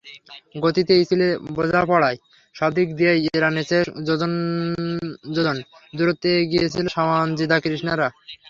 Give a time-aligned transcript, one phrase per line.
[0.55, 4.31] গতিতে, স্কিলে, বোঝাপড়ায়—সবদিক দিয়েই ইরানের চেয়ে যোজন
[5.35, 5.55] যোজন
[5.97, 8.07] দূরত্বে এগিয়ে ছিল সানজিদা-কৃষ্ণারা।